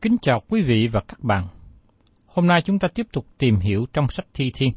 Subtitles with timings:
[0.00, 1.46] Kính chào quý vị và các bạn.
[2.26, 4.72] Hôm nay chúng ta tiếp tục tìm hiểu trong sách Thi Thiên.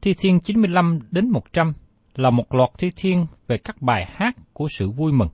[0.00, 1.72] Thi Thiên 95 đến 100
[2.14, 5.28] là một loạt thi thiên về các bài hát của sự vui mừng.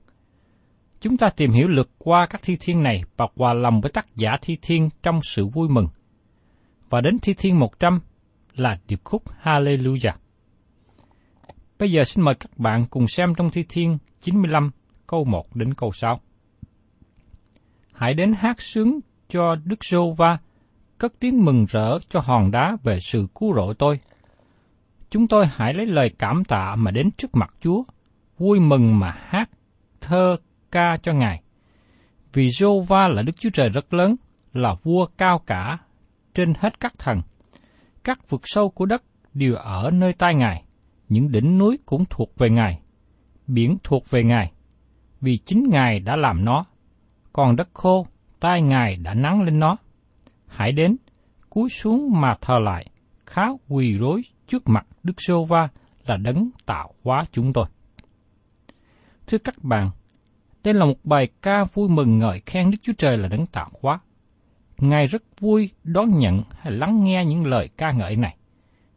[1.01, 4.15] Chúng ta tìm hiểu lượt qua các thi thiên này và hòa lòng với tác
[4.15, 5.87] giả thi thiên trong sự vui mừng.
[6.89, 7.99] Và đến thi thiên 100
[8.55, 10.13] là điệp khúc Hallelujah.
[11.79, 14.71] Bây giờ xin mời các bạn cùng xem trong thi thiên 95
[15.07, 16.19] câu 1 đến câu 6.
[17.93, 18.99] Hãy đến hát sướng
[19.29, 20.37] cho Đức Sô Va,
[20.97, 23.99] cất tiếng mừng rỡ cho hòn đá về sự cứu rỗi tôi.
[25.09, 27.83] Chúng tôi hãy lấy lời cảm tạ mà đến trước mặt Chúa,
[28.37, 29.49] vui mừng mà hát
[30.01, 30.37] thơ
[30.71, 31.41] ca cho Ngài.
[32.33, 34.15] Vì Sô Va là Đức Chúa Trời rất lớn,
[34.53, 35.77] là vua cao cả
[36.33, 37.21] trên hết các thần.
[38.03, 40.63] Các vực sâu của đất đều ở nơi tai Ngài,
[41.09, 42.79] những đỉnh núi cũng thuộc về Ngài,
[43.47, 44.51] biển thuộc về Ngài
[45.23, 46.65] vì chính Ngài đã làm nó,
[47.33, 48.07] còn đất khô,
[48.39, 49.77] tai Ngài đã nắng lên nó.
[50.47, 50.95] Hãy đến,
[51.49, 52.85] cúi xuống mà thờ lại,
[53.25, 55.67] khá quỳ rối trước mặt Đức Sô Va
[56.05, 57.65] là đấng tạo hóa chúng tôi.
[59.27, 59.89] Thưa các bạn,
[60.63, 63.69] đây là một bài ca vui mừng ngợi khen Đức Chúa Trời là đấng tạo
[63.81, 63.99] hóa.
[64.77, 68.37] Ngài rất vui đón nhận hay lắng nghe những lời ca ngợi này,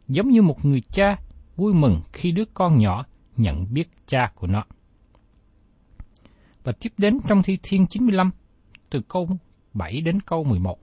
[0.07, 1.17] giống như một người cha
[1.55, 3.05] vui mừng khi đứa con nhỏ
[3.37, 4.63] nhận biết cha của nó
[6.67, 8.31] và tiếp đến trong Thi Thiên 95,
[8.89, 9.29] từ câu
[9.73, 10.79] 7 đến câu 11.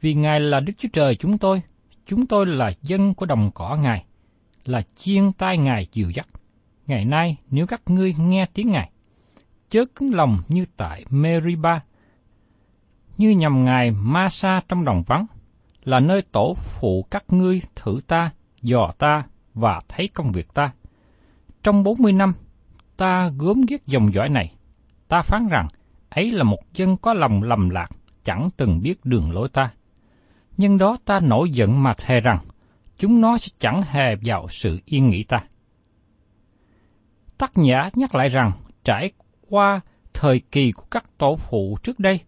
[0.00, 1.62] Vì Ngài là Đức Chúa Trời chúng tôi,
[2.06, 4.04] chúng tôi là dân của đồng cỏ Ngài,
[4.64, 6.26] là chiên tai Ngài dìu dắt.
[6.86, 8.90] Ngày nay, nếu các ngươi nghe tiếng Ngài,
[9.70, 11.80] chớ cứng lòng như tại Meriba,
[13.18, 15.26] như nhằm Ngài Masa trong đồng vắng,
[15.84, 18.30] là nơi tổ phụ các ngươi thử ta,
[18.62, 19.22] dò ta
[19.54, 20.72] và thấy công việc ta.
[21.62, 22.34] Trong bốn mươi năm,
[22.98, 24.54] ta gớm ghét dòng dõi này.
[25.08, 25.68] Ta phán rằng,
[26.08, 27.88] ấy là một dân có lòng lầm lạc,
[28.24, 29.70] chẳng từng biết đường lối ta.
[30.56, 32.38] Nhưng đó ta nổi giận mà thề rằng,
[32.98, 35.44] chúng nó sẽ chẳng hề vào sự yên nghỉ ta.
[37.38, 38.52] Tác giả nhắc lại rằng,
[38.84, 39.12] trải
[39.48, 39.80] qua
[40.12, 42.20] thời kỳ của các tổ phụ trước đây,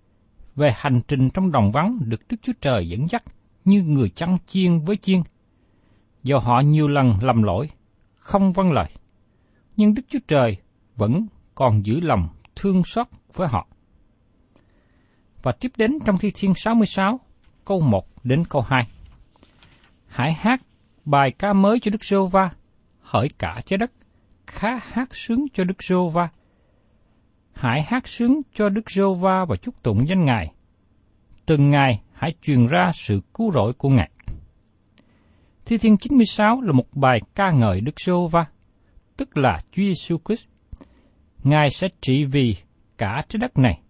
[0.57, 3.25] về hành trình trong đồng vắng được Đức Chúa Trời dẫn dắt
[3.65, 5.23] như người chăn chiên với chiên.
[6.23, 7.71] Do họ nhiều lần lầm lỗi,
[8.17, 8.91] không vâng lời.
[9.81, 10.57] Nhưng Đức Chúa Trời
[10.97, 13.67] vẫn còn giữ lòng thương xót với họ.
[15.43, 17.21] Và tiếp đến trong Thi Thiên 66,
[17.65, 18.87] câu 1 đến câu 2.
[20.07, 20.61] Hãy hát
[21.05, 22.51] bài ca mới cho Đức Giô Va,
[23.01, 23.93] hỡi cả trái đất,
[24.47, 26.29] khá hát sướng cho Đức Giô Va.
[27.53, 30.53] Hãy hát sướng cho Đức Giô Va và chúc tụng danh Ngài.
[31.47, 34.11] từng ngày hãy truyền ra sự cứu rỗi của Ngài.
[35.65, 38.47] Thi Thiên 96 là một bài ca ngợi Đức giê va
[39.21, 40.49] tức là Chúa Giêsu Christ.
[41.45, 42.57] Ngài sẽ trị vì
[42.99, 43.81] cả trái đất này.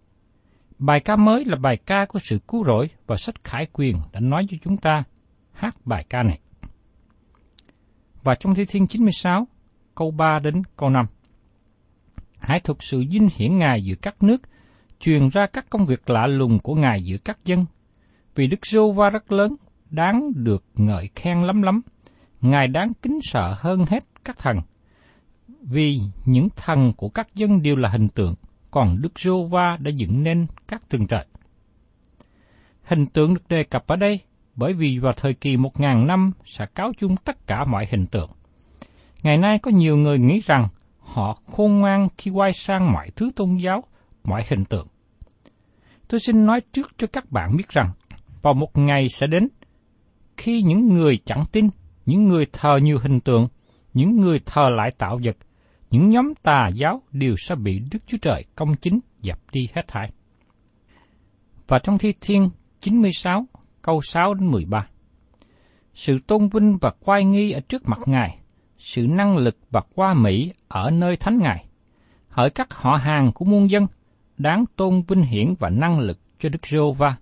[0.79, 4.19] Bài ca mới là bài ca của sự cứu rỗi và sách Khải Quyền đã
[4.19, 5.03] nói cho chúng ta
[5.51, 6.39] hát bài ca này.
[8.23, 9.47] Và trong Thi Thiên 96,
[9.95, 11.05] câu 3 đến câu 5.
[12.39, 14.41] Hãy thực sự vinh hiển Ngài giữa các nước,
[14.99, 17.65] truyền ra các công việc lạ lùng của Ngài giữa các dân.
[18.35, 19.55] Vì Đức giê va rất lớn,
[19.89, 21.81] đáng được ngợi khen lắm lắm.
[22.41, 24.57] Ngài đáng kính sợ hơn hết các thần.
[25.61, 28.35] Vì những thần của các dân đều là hình tượng,
[28.71, 31.25] còn Đức giê va đã dựng nên các tường trời.
[32.83, 34.19] Hình tượng được đề cập ở đây
[34.55, 38.05] bởi vì vào thời kỳ một ngàn năm sẽ cáo chung tất cả mọi hình
[38.07, 38.29] tượng.
[39.23, 40.67] Ngày nay có nhiều người nghĩ rằng
[40.99, 43.83] họ khôn ngoan khi quay sang mọi thứ tôn giáo,
[44.23, 44.87] mọi hình tượng.
[46.07, 47.91] Tôi xin nói trước cho các bạn biết rằng,
[48.41, 49.47] vào một ngày sẽ đến,
[50.37, 51.69] khi những người chẳng tin,
[52.05, 53.47] những người thờ nhiều hình tượng,
[53.93, 55.37] những người thờ lại tạo vật,
[55.91, 59.81] những nhóm tà giáo đều sẽ bị Đức Chúa Trời công chính dập đi hết
[59.87, 60.11] thảy.
[61.67, 62.49] Và trong Thi Thiên
[62.79, 63.45] 96,
[63.81, 64.87] câu 6 đến 13.
[65.93, 68.37] Sự tôn vinh và quay nghi ở trước mặt Ngài,
[68.77, 71.65] sự năng lực và qua mỹ ở nơi thánh Ngài.
[72.29, 73.87] Hỡi các họ hàng của muôn dân,
[74.37, 77.15] đáng tôn vinh hiển và năng lực cho Đức giê va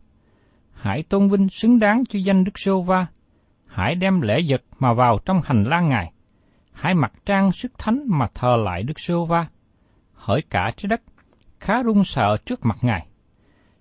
[0.73, 3.07] Hãy tôn vinh xứng đáng cho danh Đức giê va
[3.65, 6.11] Hãy đem lễ vật mà vào trong hành lang Ngài.
[6.79, 9.47] Hãy mặc trang sức thánh mà thờ lại Đức Sô va
[10.13, 11.01] Hỡi cả trái đất,
[11.59, 13.07] khá run sợ trước mặt Ngài.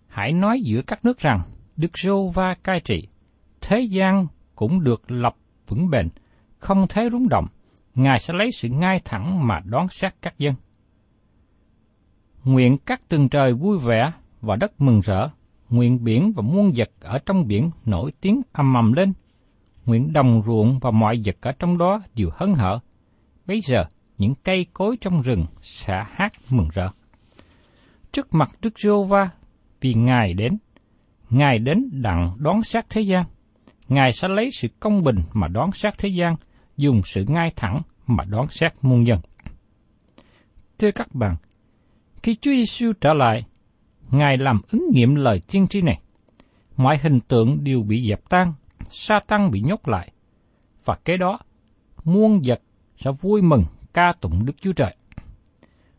[0.07, 1.43] Hãy nói giữa các nước rằng,
[1.77, 3.09] Đức Sô Va cai trị.
[3.61, 5.37] Thế gian cũng được lập
[5.69, 6.09] vững bền,
[6.59, 7.47] không thấy rúng động.
[7.95, 10.55] Ngài sẽ lấy sự ngay thẳng mà đón xét các dân.
[12.45, 15.29] Nguyện các tầng trời vui vẻ và đất mừng rỡ,
[15.69, 19.13] nguyện biển và muôn vật ở trong biển nổi tiếng âm mầm lên.
[19.87, 22.81] Nguyện đồng ruộng và mọi vật ở trong đó đều hân hở.
[23.49, 23.85] Bây giờ,
[24.19, 26.89] những cây cối trong rừng sẽ hát mừng rỡ.
[28.13, 29.31] Trước mặt Đức giê Va,
[29.81, 30.59] vì Ngài đến,
[31.31, 33.25] Ngài đến đặng đón sát thế gian.
[33.89, 36.35] Ngài sẽ lấy sự công bình mà đón sát thế gian,
[36.77, 39.21] dùng sự ngay thẳng mà đón xét muôn dân.
[40.79, 41.37] Thưa các bạn,
[42.23, 43.45] khi Chúa Giêsu trở lại,
[44.11, 46.01] Ngài làm ứng nghiệm lời tiên tri này.
[46.77, 48.53] Mọi hình tượng đều bị dẹp tan,
[48.91, 50.13] sa tăng bị nhốt lại.
[50.85, 51.39] Và kế đó,
[52.05, 52.61] muôn vật
[52.99, 54.97] sẽ vui mừng ca tụng Đức Chúa Trời.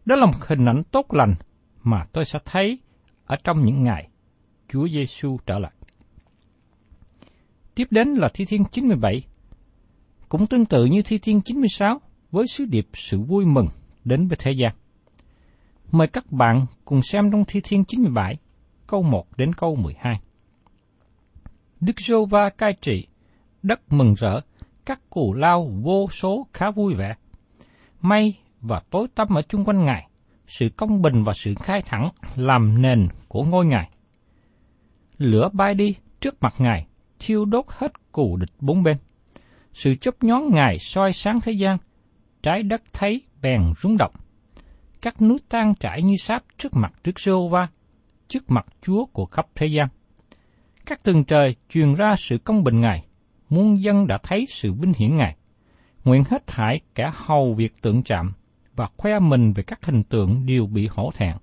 [0.06, 1.36] Đó là một hình ảnh tốt lành
[1.84, 2.80] mà tôi sẽ thấy
[3.26, 4.10] ở trong những ngày
[4.68, 5.72] Chúa Giêsu trở lại.
[7.76, 9.24] Tiếp đến là Thi Thiên 97.
[10.30, 12.02] Cũng tương tự như Thi Thiên 96
[12.32, 13.68] với sứ điệp sự vui mừng
[14.06, 14.76] đến với thế gian.
[15.92, 18.38] Mời các bạn cùng xem trong Thi Thiên 97,
[18.88, 20.20] câu 1 đến câu 12.
[21.80, 23.08] Đức giô va cai trị,
[23.64, 24.42] đất mừng rỡ,
[24.90, 27.16] các cù lao vô số khá vui vẻ.
[28.02, 30.08] May và tối tăm ở chung quanh Ngài,
[30.48, 33.90] sự công bình và sự khai thẳng làm nền của ngôi Ngài
[35.18, 36.88] lửa bay đi trước mặt Ngài,
[37.20, 38.98] thiêu đốt hết cù địch bốn bên.
[39.74, 41.78] Sự chớp nhón Ngài soi sáng thế gian,
[42.44, 44.14] trái đất thấy bèn rung động.
[45.02, 47.68] Các núi tan trải như sáp trước mặt trước sô va
[48.28, 49.88] trước mặt Chúa của khắp thế gian.
[50.86, 53.09] Các tầng trời truyền ra sự công bình Ngài,
[53.50, 55.36] muôn dân đã thấy sự vinh hiển Ngài.
[56.06, 58.34] Nguyện hết thải cả hầu việc tượng chạm
[58.76, 61.38] và khoe mình về các hình tượng đều bị hổ thẹn.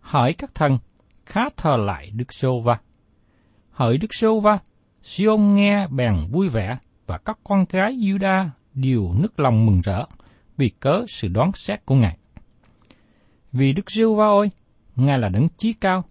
[0.00, 0.78] Hỏi các thần,
[1.26, 2.78] khá thờ lại Đức Sô va
[3.80, 4.58] hỡi Đức Sô Va,
[5.02, 10.04] Siôn nghe bèn vui vẻ và các con gái Juda đều nức lòng mừng rỡ
[10.56, 12.18] vì cớ sự đoán xét của Ngài.
[13.52, 14.50] Vì Đức Sô Va ơi,
[14.96, 16.04] Ngài là đấng chí cao,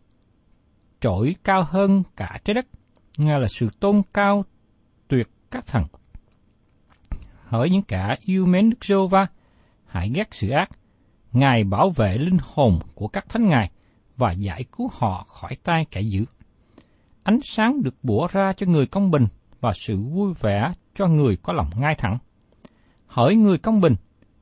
[1.01, 2.65] trỗi cao hơn cả trái đất,
[3.17, 4.45] Ngài là sự tôn cao
[5.51, 5.83] các thần.
[7.45, 9.27] Hỡi những cả yêu mến Đức Giêsu Va,
[9.85, 10.69] hãy ghét sự ác,
[11.31, 13.71] Ngài bảo vệ linh hồn của các thánh Ngài
[14.17, 16.25] và giải cứu họ khỏi tay kẻ dữ
[17.29, 19.27] ánh sáng được bủa ra cho người công bình
[19.61, 22.17] và sự vui vẻ cho người có lòng ngay thẳng.
[23.07, 23.95] Hỡi người công bình,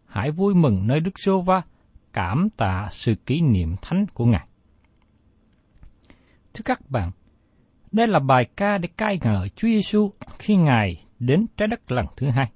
[0.05, 1.61] hãy vui mừng nơi Đức Giô Va,
[2.13, 4.47] cảm tạ sự kỷ niệm thánh của Ngài.
[6.53, 7.11] Thưa các bạn,
[7.91, 12.05] đây là bài ca để cai ngợi Chúa Giêsu khi Ngài đến trái đất lần
[12.17, 12.51] thứ hai.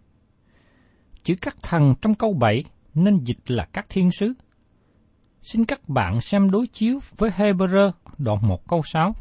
[1.24, 4.34] Chữ các thần trong câu 7 nên dịch là các thiên sứ.
[5.42, 9.16] Xin các bạn xem đối chiếu với Hebrew đoạn 1 câu 6.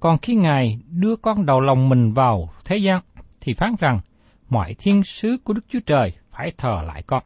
[0.00, 3.02] Còn khi Ngài đưa con đầu lòng mình vào thế gian,
[3.40, 4.00] thì phán rằng,
[4.48, 7.22] mọi thiên sứ của Đức Chúa Trời phải thờ lại con.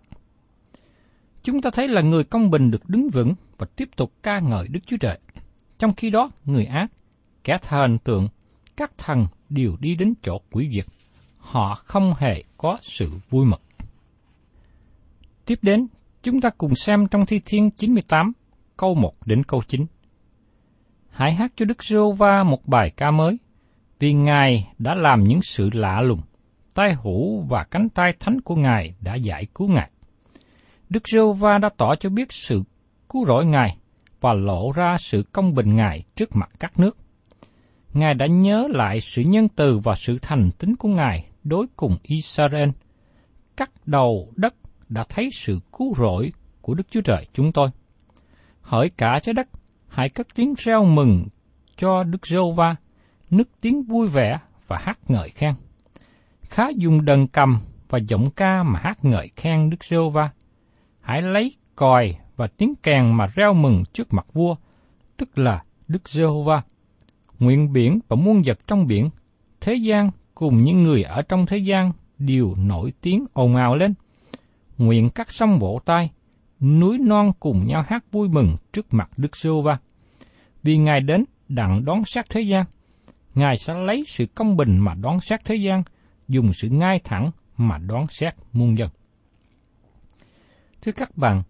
[1.43, 4.69] Chúng ta thấy là người công bình được đứng vững và tiếp tục ca ngợi
[4.69, 5.19] Đức Chúa Trời.
[5.79, 6.91] Trong khi đó, người ác
[7.45, 8.29] kẻ thờ hình tượng,
[8.77, 10.87] các thần đều đi đến chỗ quỷ diệt.
[11.39, 13.61] Họ không hề có sự vui mừng.
[15.45, 15.87] Tiếp đến,
[16.23, 18.33] chúng ta cùng xem trong Thi Thiên 98,
[18.77, 19.87] câu 1 đến câu 9.
[21.11, 23.39] Hãy hát cho Đức Rô va một bài ca mới,
[23.99, 26.21] vì Ngài đã làm những sự lạ lùng,
[26.75, 29.91] tai hữu và cánh tay thánh của Ngài đã giải cứu Ngài.
[30.89, 32.63] Đức Rô va đã tỏ cho biết sự
[33.09, 33.77] cứu rỗi Ngài
[34.21, 36.97] và lộ ra sự công bình Ngài trước mặt các nước.
[37.95, 41.97] Ngài đã nhớ lại sự nhân từ và sự thành tín của Ngài đối cùng
[42.03, 42.69] Israel.
[43.57, 44.55] Các đầu đất
[44.89, 47.69] đã thấy sự cứu rỗi của Đức Chúa Trời chúng tôi.
[48.61, 49.49] Hỡi cả trái đất,
[49.89, 51.27] hãy cất tiếng reo mừng
[51.77, 52.77] cho Đức giê va
[53.31, 55.55] nức tiếng vui vẻ và hát ngợi khen.
[56.43, 57.59] Khá dùng đần cầm
[57.89, 60.31] và giọng ca mà hát ngợi khen Đức giê va
[61.01, 64.57] Hãy lấy còi và tiếng kèn mà reo mừng trước mặt vua,
[65.17, 66.63] tức là Đức Giê-hô-va.
[67.45, 69.11] Nguyện biển và muôn vật trong biển,
[69.61, 73.95] thế gian cùng những người ở trong thế gian đều nổi tiếng ồn ào lên.
[74.79, 76.11] Nguyện các sông vỗ tay,
[76.61, 79.79] núi non cùng nhau hát vui mừng trước mặt Đức giê va
[80.63, 82.65] Vì Ngài đến đặng đón sát thế gian,
[83.35, 85.83] Ngài sẽ lấy sự công bình mà đón sát thế gian,
[86.29, 88.89] dùng sự ngay thẳng mà đón xét muôn dân.
[90.83, 91.43] Thưa các bạn,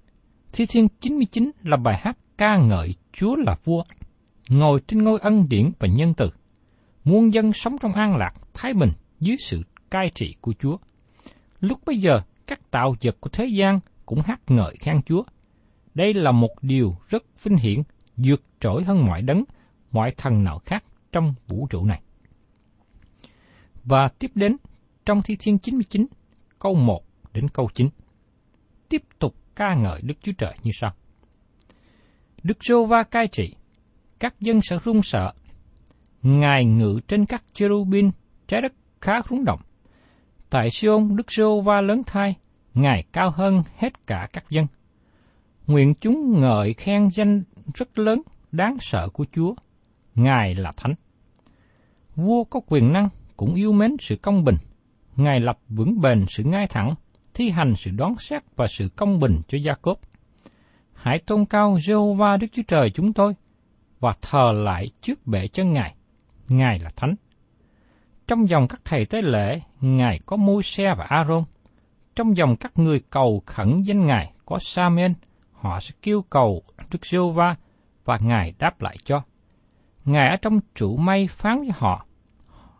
[0.52, 3.84] Thi Thiên 99 là bài hát ca ngợi Chúa là vua,
[4.48, 6.30] ngồi trên ngôi ân điển và nhân từ.
[7.04, 10.76] Muôn dân sống trong an lạc, thái bình dưới sự cai trị của Chúa.
[11.60, 15.22] Lúc bây giờ, các tạo vật của thế gian cũng hát ngợi khen Chúa.
[15.94, 17.82] Đây là một điều rất vinh hiển,
[18.16, 19.44] vượt trội hơn mọi đấng,
[19.90, 22.00] mọi thần nào khác trong vũ trụ này.
[23.84, 24.56] Và tiếp đến,
[25.06, 26.06] trong Thi Thiên 99,
[26.58, 27.88] câu 1 đến câu 9.
[28.88, 30.94] Tiếp tục ca ngợi Đức Chúa Trời như sau.
[32.42, 33.54] Đức Rô Va cai trị,
[34.24, 35.32] các dân sẽ run sợ.
[36.22, 38.10] Ngài ngự trên các cherubin,
[38.46, 39.60] trái đất khá rúng động.
[40.50, 42.34] Tại sion Đức Sô Va lớn thai,
[42.74, 44.66] Ngài cao hơn hết cả các dân.
[45.66, 47.42] Nguyện chúng ngợi khen danh
[47.74, 49.54] rất lớn, đáng sợ của Chúa.
[50.14, 50.94] Ngài là Thánh.
[52.16, 54.56] Vua có quyền năng, cũng yêu mến sự công bình.
[55.16, 56.94] Ngài lập vững bền sự ngay thẳng,
[57.34, 60.00] thi hành sự đoán xét và sự công bình cho gia cốp.
[60.94, 63.34] Hãy tôn cao Jehovah Đức Chúa Trời chúng tôi
[64.04, 65.94] và thờ lại trước bệ chân Ngài.
[66.49, 67.14] Ngài là Thánh.
[68.26, 71.44] Trong dòng các thầy tế lễ, Ngài có môi xe và Aaron.
[72.16, 75.12] Trong dòng các người cầu khẩn danh Ngài có Samuel,
[75.52, 77.54] họ sẽ kêu cầu Đức Jehovah
[78.04, 79.23] và Ngài đáp lại cho.
[80.04, 82.06] Ngài ở trong trụ mây phán với họ.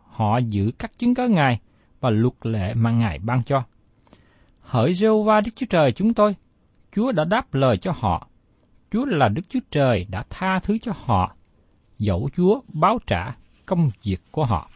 [0.03, 1.59] Họ giữ các chứng cớ Ngài
[1.99, 3.63] và luật lệ mà Ngài ban cho.
[4.61, 6.35] Hỡi Jehovah Đức Chúa Trời chúng tôi,
[6.91, 8.27] Chúa đã đáp lời cho họ.
[8.95, 11.35] Chúa là Đức Chúa Trời đã tha thứ cho họ,
[11.99, 13.35] dẫu Chúa báo trả
[13.65, 14.69] công việc của họ.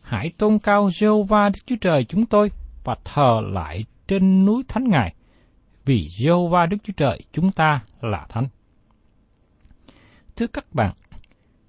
[0.00, 2.50] Hãy tôn cao Jehovah Đức Chúa Trời chúng tôi
[2.84, 5.14] và thờ lại trên núi Thánh Ngài,
[5.84, 8.46] vì Jehovah Đức Chúa Trời chúng ta là Thánh.
[10.36, 10.94] Thưa các bạn,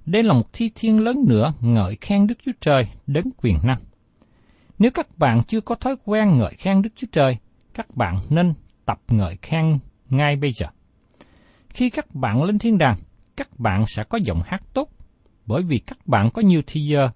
[0.05, 3.79] đây là một thi thiên lớn nữa ngợi khen Đức Chúa Trời đến quyền năng.
[4.79, 7.37] Nếu các bạn chưa có thói quen ngợi khen Đức Chúa Trời,
[7.73, 8.53] các bạn nên
[8.85, 10.67] tập ngợi khen ngay bây giờ.
[11.73, 12.97] Khi các bạn lên thiên đàng,
[13.37, 14.89] các bạn sẽ có giọng hát tốt,
[15.45, 17.09] bởi vì các bạn có nhiều thi giờ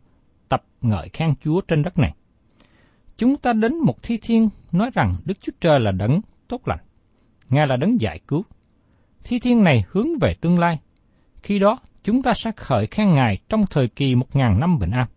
[0.50, 2.14] tập ngợi khen Chúa trên đất này.
[3.18, 6.80] Chúng ta đến một thi thiên nói rằng Đức Chúa Trời là đấng tốt lành.
[7.50, 8.46] Ngài là đấng giải cứu.
[9.24, 10.80] Thi thiên này hướng về tương lai.
[11.44, 14.92] Khi đó, chúng ta sẽ khởi khen Ngài trong thời kỳ một ngàn năm bình
[14.92, 15.08] an.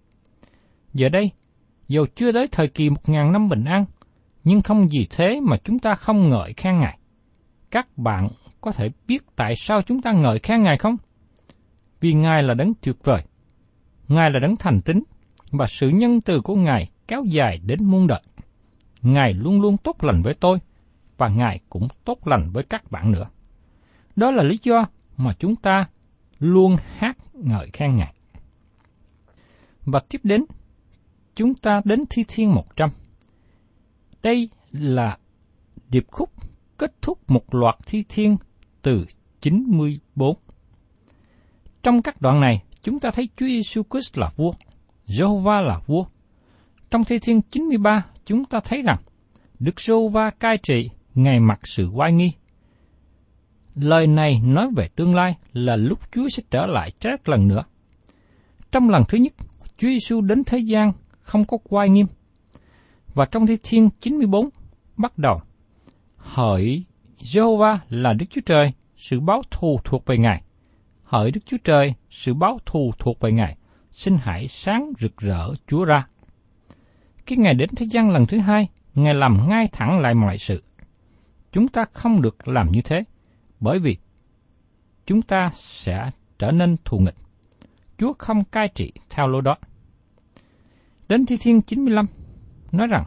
[0.95, 1.31] Giờ đây,
[1.89, 3.85] dù chưa tới thời kỳ một ngàn năm bình an,
[4.45, 6.99] nhưng không vì thế mà chúng ta không ngợi khen Ngài.
[7.71, 8.29] Các bạn
[8.61, 10.97] có thể biết tại sao chúng ta ngợi khen Ngài không?
[12.01, 13.23] Vì Ngài là đấng tuyệt vời.
[14.09, 15.03] Ngài là đấng thành tín,
[15.51, 18.23] và sự nhân từ của Ngài kéo dài đến muôn đời.
[19.03, 20.59] Ngài luôn luôn tốt lành với tôi,
[21.19, 23.27] và Ngài cũng tốt lành với các bạn nữa.
[24.17, 24.87] Đó là lý do
[25.17, 25.89] mà chúng ta
[26.39, 28.15] luôn hát ngợi khen Ngài.
[29.85, 30.45] Và tiếp đến
[31.35, 32.91] chúng ta đến Thi Thiên 100.
[34.23, 35.19] Đây là
[35.89, 36.31] điệp khúc
[36.81, 38.37] kết thúc một loạt thi thiên
[38.83, 39.07] từ
[39.41, 40.37] 94.
[41.83, 44.53] Trong các đoạn này, chúng ta thấy Chúa Giêsu Christ là vua,
[45.07, 46.05] Jehovah là vua.
[46.91, 48.99] Trong thi thiên 93, chúng ta thấy rằng
[49.59, 52.33] Đức Jehovah cai trị, ngày mặc sự oai nghi.
[53.75, 57.63] Lời này nói về tương lai là lúc Chúa sẽ trở lại trái lần nữa.
[58.73, 59.33] Trong lần thứ nhất,
[59.79, 62.07] Chúa Giêsu đến thế gian không có quay nghiêm.
[63.15, 64.49] Và trong Thi Thiên 94
[64.97, 65.41] bắt đầu,
[66.17, 66.85] hỡi
[67.21, 70.43] Jehovah là Đức Chúa Trời, sự báo thù thuộc về Ngài.
[71.03, 73.57] Hỡi Đức Chúa Trời, sự báo thù thuộc về Ngài,
[73.91, 76.07] xin hãy sáng rực rỡ Chúa ra.
[77.27, 80.63] Khi Ngài đến thế gian lần thứ hai, Ngài làm ngay thẳng lại mọi sự.
[81.53, 83.05] Chúng ta không được làm như thế,
[83.61, 83.97] bởi vì
[85.07, 87.15] chúng ta sẽ trở nên thù nghịch.
[87.99, 89.57] Chúa không cai trị theo lối đó.
[91.09, 92.07] Đến Thi Thiên 95,
[92.73, 93.05] nói rằng,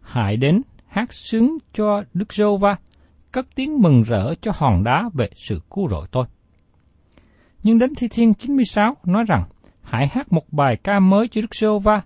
[0.00, 2.76] Hãy đến hát sướng cho Đức Giô-va,
[3.32, 6.26] cất tiếng mừng rỡ cho hòn đá về sự cứu rỗi tôi.
[7.62, 9.44] Nhưng đến Thi Thiên 96 nói rằng,
[9.82, 12.02] hãy hát một bài ca mới cho Đức Rô Va,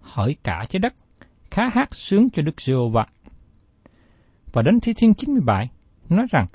[0.00, 0.94] hỏi cả trái đất,
[1.50, 3.06] khá hát sướng cho Đức Rô Va.
[4.52, 5.70] Và đến Thi Thiên 97
[6.08, 6.46] nói rằng,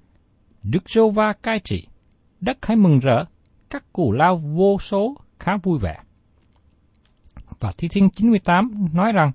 [0.63, 1.87] Đức Rô Va cai trị,
[2.41, 3.25] đất hãy mừng rỡ,
[3.69, 5.97] các cù lao vô số khá vui vẻ.
[7.59, 9.31] Và Thi Thiên 98 nói rằng,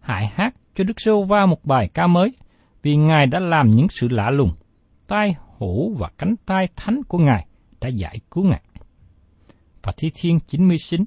[0.00, 2.32] hãy hát cho Đức Sô Va một bài ca mới,
[2.82, 4.50] vì Ngài đã làm những sự lạ lùng,
[5.06, 7.46] tai hổ và cánh tay thánh của Ngài
[7.80, 8.62] đã giải cứu Ngài.
[9.82, 11.04] Và Thi Thiên 99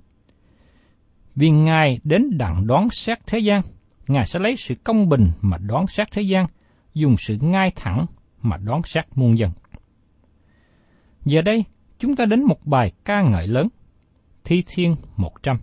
[1.35, 3.61] Vì Ngài đến đặng đoán xét thế gian,
[4.07, 6.47] Ngài sẽ lấy sự công bình mà đoán xét thế gian,
[6.93, 8.05] dùng sự ngay thẳng
[8.41, 9.51] mà đoán xét muôn dân.
[11.25, 11.63] Giờ đây,
[11.99, 13.67] chúng ta đến một bài ca ngợi lớn,
[14.43, 15.57] Thi Thiên 100.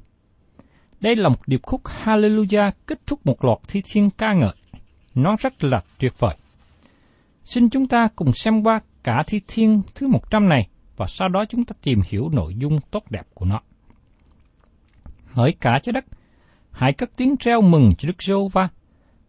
[1.00, 4.54] Đây là một điệp khúc Hallelujah kết thúc một loạt thi thiên ca ngợi.
[5.14, 6.36] Nó rất là tuyệt vời.
[7.44, 11.44] Xin chúng ta cùng xem qua cả thi thiên thứ 100 này và sau đó
[11.44, 13.60] chúng ta tìm hiểu nội dung tốt đẹp của nó.
[15.32, 16.04] Hỡi cả trái đất,
[16.70, 18.68] hãy cất tiếng treo mừng cho Đức giô va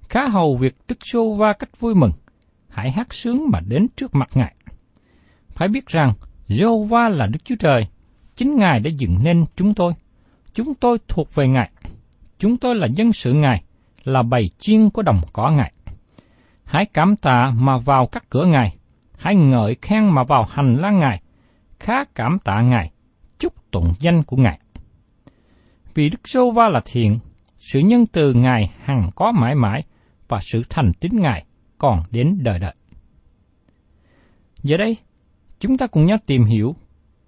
[0.09, 2.11] Khá hầu việc Đức giô va cách vui mừng,
[2.69, 4.55] hãy hát sướng mà đến trước mặt Ngài.
[5.49, 6.13] Phải biết rằng,
[6.47, 7.87] giô va là Đức Chúa Trời,
[8.35, 9.93] chính Ngài đã dựng nên chúng tôi.
[10.53, 11.71] Chúng tôi thuộc về Ngài.
[12.39, 13.63] Chúng tôi là dân sự Ngài,
[14.03, 15.73] là bầy chiên của đồng cỏ Ngài.
[16.63, 18.75] Hãy cảm tạ mà vào các cửa Ngài,
[19.17, 21.21] hãy ngợi khen mà vào hành lang Ngài,
[21.79, 22.91] khá cảm tạ Ngài,
[23.39, 24.59] chúc tụng danh của Ngài.
[25.93, 27.19] Vì Đức Sô Va là thiện,
[27.59, 29.83] sự nhân từ Ngài hằng có mãi mãi,
[30.27, 31.45] và sự thành tín Ngài
[31.77, 32.75] còn đến đời đời.
[34.63, 34.97] Giờ đây,
[35.59, 36.75] chúng ta cùng nhau tìm hiểu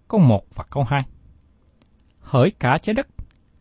[0.07, 1.03] câu 1 và câu 2.
[2.19, 3.07] Hỡi cả trái đất,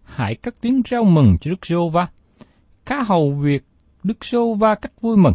[0.02, 2.08] hãy cất tiếng reo mừng cho Đức Giô Va.
[2.86, 3.64] Cá hầu việc
[4.02, 5.34] Đức Sô Va cách vui mừng,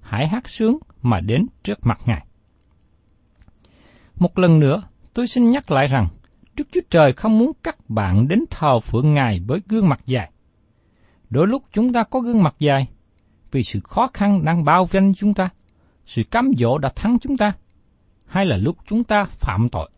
[0.00, 2.26] hãy hát sướng mà đến trước mặt Ngài.
[4.16, 4.82] Một lần nữa,
[5.14, 6.08] tôi xin nhắc lại rằng,
[6.56, 10.32] Đức Chúa Trời không muốn các bạn đến thờ phượng Ngài với gương mặt dài.
[11.30, 12.88] Đôi lúc chúng ta có gương mặt dài,
[13.50, 15.48] vì sự khó khăn đang bao vây chúng ta,
[16.06, 17.52] sự cám dỗ đã thắng chúng ta,
[18.26, 19.90] hay là lúc chúng ta phạm tội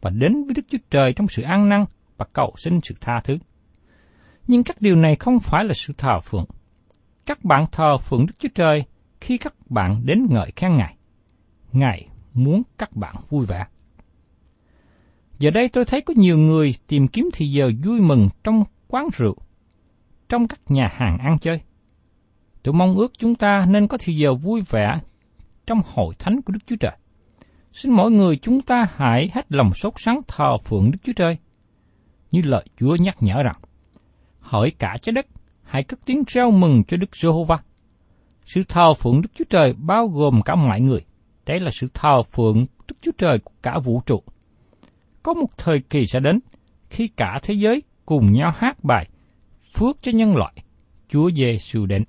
[0.00, 1.84] và đến với Đức Chúa Trời trong sự an năn
[2.16, 3.38] và cầu xin sự tha thứ.
[4.46, 6.44] Nhưng các điều này không phải là sự thờ phượng.
[7.26, 8.84] Các bạn thờ phượng Đức Chúa Trời
[9.20, 10.96] khi các bạn đến ngợi khen Ngài.
[11.72, 13.66] Ngài muốn các bạn vui vẻ.
[15.38, 19.08] Giờ đây tôi thấy có nhiều người tìm kiếm thì giờ vui mừng trong quán
[19.16, 19.36] rượu,
[20.28, 21.60] trong các nhà hàng ăn chơi.
[22.62, 25.00] Tôi mong ước chúng ta nên có thì giờ vui vẻ
[25.66, 26.96] trong hội thánh của Đức Chúa Trời.
[27.72, 31.36] Xin mỗi người chúng ta hãy hết lòng sốt sắng thờ phượng Đức Chúa Trời.
[32.30, 33.56] Như lời Chúa nhắc nhở rằng,
[34.44, 35.26] hỏi cả trái đất,
[35.62, 37.58] hãy cất tiếng reo mừng cho Đức Giê-hô-va.
[38.46, 41.04] Sự thờ phượng Đức Chúa Trời bao gồm cả mọi người.
[41.46, 44.22] Đây là sự thờ phượng Đức Chúa Trời của cả vũ trụ.
[45.22, 46.40] Có một thời kỳ sẽ đến,
[46.90, 49.08] khi cả thế giới cùng nhau hát bài
[49.74, 50.54] Phước cho nhân loại,
[51.08, 52.04] Chúa Giê-xu đến.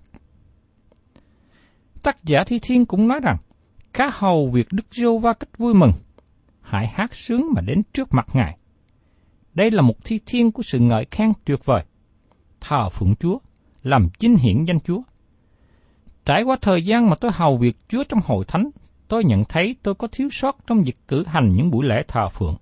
[2.03, 3.37] Tác giả Thi Thiên cũng nói rằng,
[3.93, 5.91] khá hầu việc Đức giê va cách vui mừng,
[6.61, 8.57] hãy hát sướng mà đến trước mặt Ngài.
[9.53, 11.83] Đây là một thi thiên của sự ngợi khen tuyệt vời.
[12.61, 13.37] Thờ phượng Chúa,
[13.83, 15.01] làm chính hiển danh Chúa.
[16.25, 18.69] Trải qua thời gian mà tôi hầu việc Chúa trong hội thánh,
[19.07, 22.29] tôi nhận thấy tôi có thiếu sót trong việc cử hành những buổi lễ thờ
[22.29, 22.55] phượng.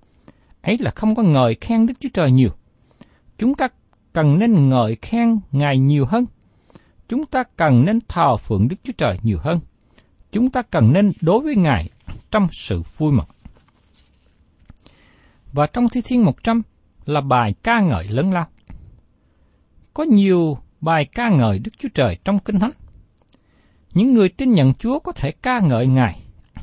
[0.62, 2.50] Ấy là không có ngợi khen Đức Chúa Trời nhiều.
[3.38, 3.68] Chúng ta
[4.14, 6.26] cần nên ngợi khen Ngài nhiều hơn.
[7.10, 9.60] Chúng ta cần nên thờ phượng Đức Chúa Trời nhiều hơn
[10.34, 11.90] chúng ta cần nên đối với Ngài
[12.32, 13.26] trong sự vui mừng.
[15.52, 16.62] Và trong Thi Thiên 100
[17.06, 18.48] là bài ca ngợi lớn lao.
[19.94, 22.72] Có nhiều bài ca ngợi Đức Chúa Trời trong Kinh Thánh.
[23.94, 26.20] Những người tin nhận Chúa có thể ca ngợi Ngài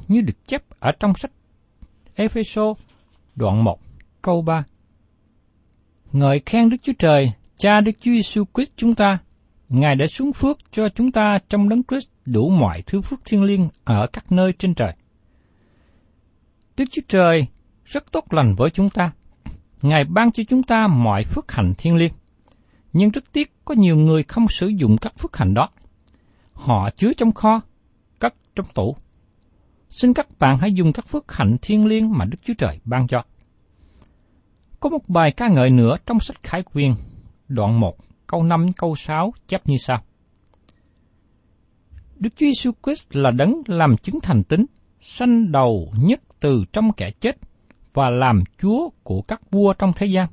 [0.09, 1.31] như được chép ở trong sách
[2.15, 2.75] Epheso
[3.37, 3.81] đoạn 1
[4.23, 4.65] câu 3.
[6.13, 9.19] Ngợi khen Đức Chúa Trời, Cha Đức Chúa Giêsu Christ chúng ta,
[9.69, 13.43] Ngài đã xuống phước cho chúng ta trong đấng Christ đủ mọi thứ phước thiên
[13.43, 14.93] liêng ở các nơi trên trời.
[16.77, 17.47] Đức Chúa Trời
[17.85, 19.13] rất tốt lành với chúng ta.
[19.83, 22.13] Ngài ban cho chúng ta mọi phước hạnh thiên liêng.
[22.93, 25.69] Nhưng rất tiếc có nhiều người không sử dụng các phước hạnh đó.
[26.53, 27.61] Họ chứa trong kho,
[28.19, 28.97] cất trong tủ.
[29.91, 33.07] Xin các bạn hãy dùng các phước hạnh thiên liêng mà Đức Chúa Trời ban
[33.07, 33.23] cho.
[34.81, 36.95] Có một bài ca ngợi nữa trong sách Khải Quyền,
[37.49, 40.03] đoạn 1, câu 5 câu 6 chép như sau.
[42.17, 44.67] Đức Chúa Giêsu Christ là đấng làm chứng thành tính,
[45.01, 47.37] sanh đầu nhất từ trong kẻ chết
[47.95, 50.29] và làm Chúa của các vua trong thế gian.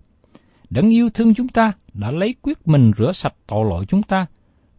[0.70, 4.25] Đấng yêu thương chúng ta đã lấy quyết mình rửa sạch tội lỗi chúng ta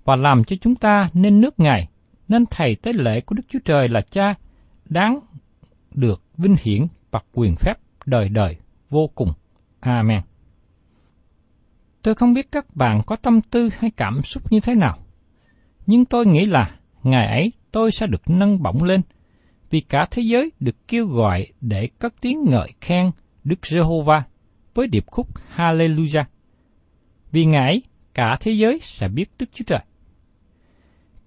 [0.05, 1.89] và làm cho chúng ta nên nước Ngài,
[2.29, 4.35] nên thầy tế lễ của Đức Chúa Trời là Cha,
[4.85, 5.21] đáng
[5.95, 7.75] được vinh hiển và quyền phép
[8.07, 8.57] đời đời
[8.91, 9.33] vô cùng.
[9.81, 10.21] Amen.
[12.03, 14.99] Tôi không biết các bạn có tâm tư hay cảm xúc như thế nào,
[15.87, 16.71] nhưng tôi nghĩ là
[17.03, 19.01] ngày ấy tôi sẽ được nâng bổng lên,
[19.71, 23.11] vì cả thế giới được kêu gọi để cất tiếng ngợi khen
[23.45, 24.23] Đức Giê-hô-va
[24.75, 26.25] với điệp khúc Hallelujah.
[27.33, 27.83] Vì ngài
[28.15, 29.81] cả thế giới sẽ biết Đức Chúa Trời.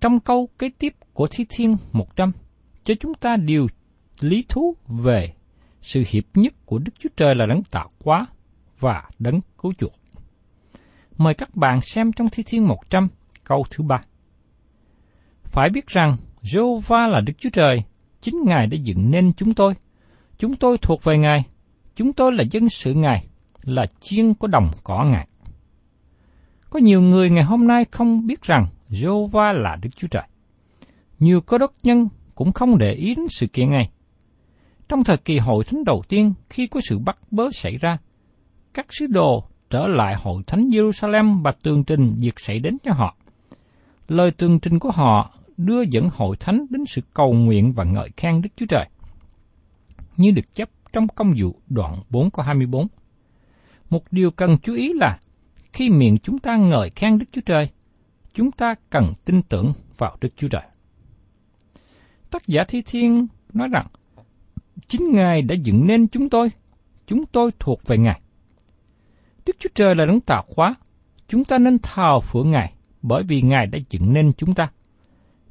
[0.02, 2.32] Trong câu kế tiếp của Thi Thiên 100,
[2.84, 3.68] cho chúng ta điều
[4.20, 5.34] lý thú về
[5.82, 8.26] sự hiệp nhất của Đức Chúa Trời là đấng tạo hóa
[8.80, 9.94] và đấng cứu chuộc.
[11.18, 13.08] Mời các bạn xem trong Thi Thiên 100,
[13.44, 14.02] câu thứ ba.
[15.44, 17.84] Phải biết rằng Jehovah là Đức Chúa Trời,
[18.22, 19.74] chính Ngài đã dựng nên chúng tôi.
[20.38, 21.44] Chúng tôi thuộc về Ngài,
[21.96, 23.28] chúng tôi là dân sự Ngài,
[23.64, 25.28] là chiên của đồng cỏ Ngài.
[26.72, 30.24] Có nhiều người ngày hôm nay không biết rằng Jehovah là Đức Chúa Trời.
[31.20, 33.92] Nhiều cơ đốc nhân cũng không để ý đến sự kiện này.
[34.90, 37.98] Trong thời kỳ hội thánh đầu tiên, khi có sự bắt bớ xảy ra,
[38.74, 42.94] các sứ đồ trở lại hội thánh Jerusalem và tường trình việc xảy đến cho
[42.94, 43.16] họ.
[44.08, 48.10] Lời tường trình của họ đưa dẫn hội thánh đến sự cầu nguyện và ngợi
[48.18, 48.88] khen Đức Chúa Trời.
[50.18, 52.88] Như được chấp trong công vụ đoạn 4 có 24.
[53.90, 55.20] Một điều cần chú ý là
[55.74, 57.70] khi miệng chúng ta ngợi khen Đức Chúa Trời,
[58.34, 60.64] chúng ta cần tin tưởng vào Đức Chúa Trời.
[62.32, 63.86] Tác giả Thi Thiên nói rằng,
[64.88, 66.52] chính Ngài đã dựng nên chúng tôi,
[67.08, 68.22] chúng tôi thuộc về Ngài.
[69.46, 70.76] Đức Chúa Trời là đấng tạo hóa,
[71.28, 74.72] chúng ta nên thờ phượng Ngài bởi vì Ngài đã dựng nên chúng ta.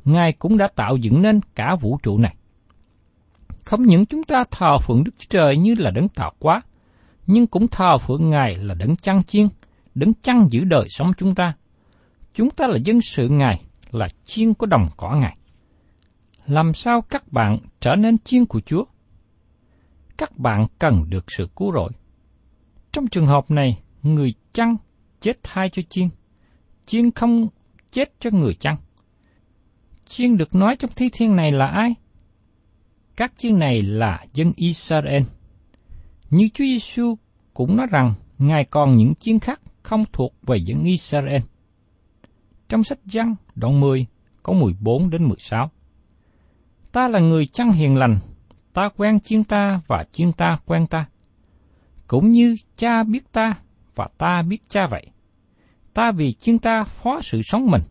[0.04, 2.34] Ngài cũng đã tạo dựng nên cả vũ trụ này.
[3.64, 6.62] Không những chúng ta thờ phượng Đức Chúa Trời như là đấng tạo hóa,
[7.26, 9.48] nhưng cũng thờ phượng Ngài là đấng chăn chiên,
[9.94, 11.54] đấng chăn giữ đời sống chúng ta.
[12.34, 15.36] Chúng ta là dân sự Ngài, là chiên của đồng cỏ Ngài.
[16.46, 18.84] Làm sao các bạn trở nên chiên của Chúa?
[20.16, 21.90] Các bạn cần được sự cứu rỗi.
[22.92, 24.76] Trong trường hợp này, người chăn
[25.20, 26.08] chết thay cho chiên.
[26.86, 27.48] Chiên không
[27.90, 28.76] chết cho người chăn.
[30.06, 31.94] Chiên được nói trong thi thiên này là ai?
[33.16, 35.22] Các chiên này là dân Israel.
[36.30, 37.14] Như Chúa Giêsu
[37.54, 41.42] cũng nói rằng Ngài còn những chiên khác không thuộc về dân Israel.
[42.68, 44.06] Trong sách Giăng đoạn 10
[44.42, 45.70] có 14 đến 16.
[46.92, 48.18] Ta là người chăn hiền lành,
[48.72, 51.06] ta quen chiên ta và chiên ta quen ta.
[52.06, 53.54] Cũng như cha biết ta
[53.94, 55.06] và ta biết cha vậy.
[55.94, 57.82] Ta vì chiên ta phó sự sống mình,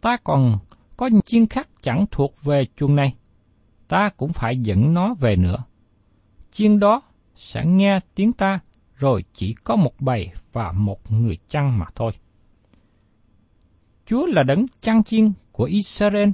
[0.00, 0.58] ta còn
[0.96, 3.14] có chiên khác chẳng thuộc về chuồng này.
[3.88, 5.64] Ta cũng phải dẫn nó về nữa.
[6.52, 7.02] Chiên đó
[7.34, 8.60] sẽ nghe tiếng ta
[8.98, 12.12] rồi chỉ có một bầy và một người chăn mà thôi.
[14.06, 16.28] Chúa là đấng chăn chiên của Israel,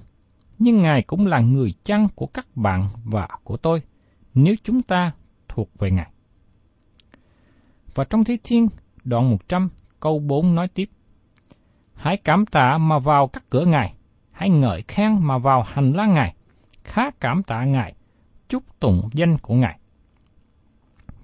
[0.59, 3.83] nhưng Ngài cũng là người chăn của các bạn và của tôi,
[4.35, 5.13] nếu chúng ta
[5.49, 6.11] thuộc về Ngài.
[7.95, 8.69] Và trong Thi Thiên,
[9.05, 9.69] đoạn 100,
[10.01, 10.91] câu 4 nói tiếp.
[11.95, 13.95] Hãy cảm tạ mà vào các cửa Ngài,
[14.33, 16.35] hãy ngợi khen mà vào hành lang Ngài,
[16.85, 17.95] khá cảm tạ Ngài,
[18.49, 19.79] chúc tụng danh của Ngài.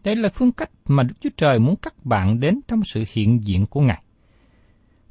[0.05, 3.47] Đây là phương cách mà Đức Chúa Trời muốn các bạn đến trong sự hiện
[3.47, 4.03] diện của Ngài.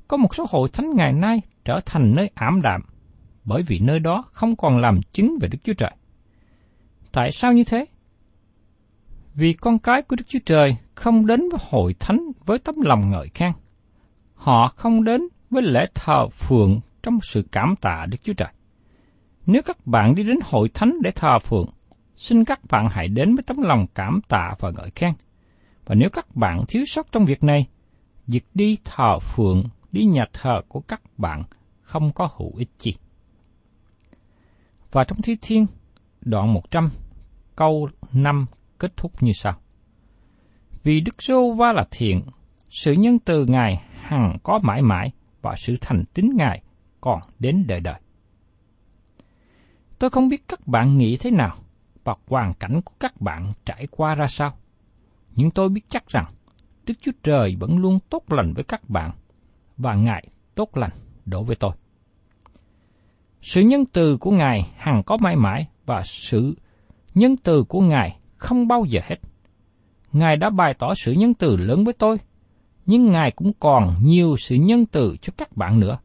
[0.08, 2.82] Có một số hội thánh ngày nay trở thành nơi ảm đạm,
[3.45, 5.91] bởi vì nơi đó không còn làm chứng về Đức Chúa Trời.
[7.12, 7.86] Tại sao như thế?
[9.34, 13.10] Vì con cái của Đức Chúa Trời không đến với hội thánh với tấm lòng
[13.10, 13.52] ngợi khen.
[14.34, 18.49] Họ không đến với lễ thờ phượng trong sự cảm tạ Đức Chúa Trời.
[19.45, 21.67] Nếu các bạn đi đến hội thánh để thờ phượng,
[22.19, 25.13] xin các bạn hãy đến với tấm lòng cảm tạ và ngợi khen.
[25.86, 27.67] Và nếu các bạn thiếu sót trong việc này,
[28.27, 31.43] việc đi thờ phượng, đi nhà thờ của các bạn
[31.82, 32.93] không có hữu ích gì.
[34.91, 35.65] Và trong Thi Thiên,
[36.21, 36.89] đoạn 100,
[37.55, 38.45] câu 5
[38.79, 39.60] kết thúc như sau.
[40.84, 42.21] Vì Đức Giô Va là thiện,
[42.69, 46.63] sự nhân từ Ngài hằng có mãi mãi và sự thành tín Ngài
[47.01, 47.99] còn đến đời đời.
[49.99, 51.58] Tôi không biết các bạn nghĩ thế nào
[52.09, 54.53] và hoàn cảnh của các bạn trải qua ra sao.
[55.35, 56.25] Nhưng tôi biết chắc rằng
[56.85, 59.11] Đức Chúa Trời vẫn luôn tốt lành với các bạn
[59.77, 60.91] và Ngài tốt lành
[61.25, 61.71] đối với tôi.
[63.41, 66.55] Sự nhân từ của Ngài hằng có mãi mãi và sự
[67.15, 69.17] nhân từ của Ngài không bao giờ hết.
[70.11, 72.17] Ngài đã bày tỏ sự nhân từ lớn với tôi,
[72.85, 75.97] nhưng Ngài cũng còn nhiều sự nhân từ cho các bạn nữa,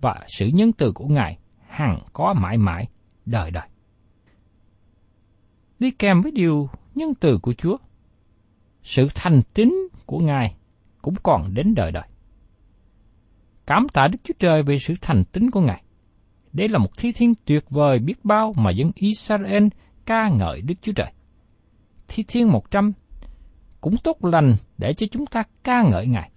[0.00, 2.88] và sự nhân từ của Ngài hằng có mãi mãi,
[3.26, 3.68] đời đời.
[5.78, 7.76] Đi kèm với điều nhân từ của Chúa,
[8.82, 9.74] sự thành tín
[10.06, 10.54] của Ngài
[11.02, 12.08] cũng còn đến đời đời.
[13.66, 15.82] Cảm tạ Đức Chúa Trời về sự thành tín của Ngài.
[16.52, 19.66] Đây là một thi thiên tuyệt vời biết bao mà dân Israel
[20.06, 21.12] ca ngợi Đức Chúa Trời.
[22.08, 22.92] Thi thiên 100
[23.80, 26.30] cũng tốt lành để cho chúng ta ca ngợi Ngài.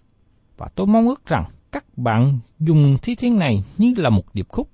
[0.58, 4.48] Và tôi mong ước rằng các bạn dùng thi thiên này như là một điệp
[4.50, 4.70] khúc,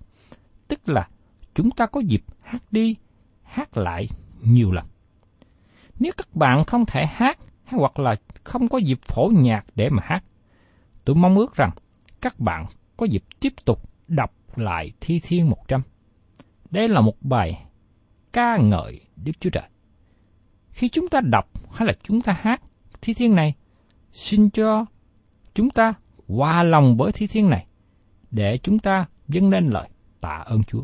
[0.68, 1.08] tức là
[1.56, 2.96] chúng ta có dịp hát đi,
[3.44, 4.08] hát lại
[4.42, 4.86] nhiều lần.
[6.00, 9.90] Nếu các bạn không thể hát hay hoặc là không có dịp phổ nhạc để
[9.90, 10.24] mà hát,
[11.06, 11.72] tôi mong ước rằng
[12.22, 12.66] các bạn
[12.98, 15.82] có dịp tiếp tục đọc lại Thi Thiên 100.
[16.70, 17.66] Đây là một bài
[18.34, 19.70] ca ngợi Đức Chúa Trời.
[20.70, 22.62] Khi chúng ta đọc hay là chúng ta hát
[23.02, 23.54] Thi Thiên này,
[24.12, 24.86] xin cho
[25.54, 25.94] chúng ta
[26.28, 27.68] hòa lòng với Thi Thiên này
[28.32, 29.90] để chúng ta dâng lên lời
[30.22, 30.84] tạ ơn Chúa.